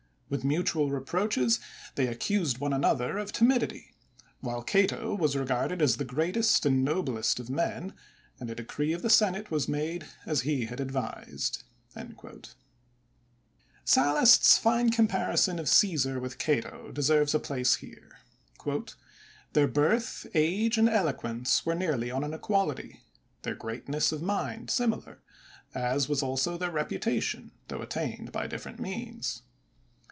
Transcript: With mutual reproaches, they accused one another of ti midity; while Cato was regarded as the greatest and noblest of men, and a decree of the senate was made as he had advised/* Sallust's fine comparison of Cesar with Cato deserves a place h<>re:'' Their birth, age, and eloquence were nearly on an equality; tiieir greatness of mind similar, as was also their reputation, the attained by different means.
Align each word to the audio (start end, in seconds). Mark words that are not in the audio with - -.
With 0.31 0.45
mutual 0.45 0.89
reproaches, 0.91 1.59
they 1.95 2.07
accused 2.07 2.57
one 2.57 2.71
another 2.71 3.17
of 3.17 3.33
ti 3.33 3.43
midity; 3.43 3.87
while 4.39 4.63
Cato 4.63 5.13
was 5.13 5.35
regarded 5.35 5.81
as 5.81 5.97
the 5.97 6.05
greatest 6.05 6.65
and 6.65 6.85
noblest 6.85 7.37
of 7.41 7.49
men, 7.49 7.93
and 8.39 8.49
a 8.49 8.55
decree 8.55 8.93
of 8.93 9.01
the 9.01 9.09
senate 9.09 9.51
was 9.51 9.67
made 9.67 10.05
as 10.25 10.43
he 10.43 10.67
had 10.67 10.79
advised/* 10.79 11.65
Sallust's 13.83 14.57
fine 14.57 14.89
comparison 14.89 15.59
of 15.59 15.67
Cesar 15.67 16.17
with 16.17 16.37
Cato 16.37 16.93
deserves 16.93 17.35
a 17.35 17.37
place 17.39 17.75
h<>re:'' 17.75 18.95
Their 19.51 19.67
birth, 19.67 20.27
age, 20.33 20.77
and 20.77 20.87
eloquence 20.87 21.65
were 21.65 21.75
nearly 21.75 22.09
on 22.09 22.23
an 22.23 22.33
equality; 22.33 23.01
tiieir 23.43 23.57
greatness 23.57 24.13
of 24.13 24.21
mind 24.21 24.69
similar, 24.71 25.19
as 25.75 26.07
was 26.07 26.23
also 26.23 26.57
their 26.57 26.71
reputation, 26.71 27.51
the 27.67 27.81
attained 27.81 28.31
by 28.31 28.47
different 28.47 28.79
means. 28.79 29.41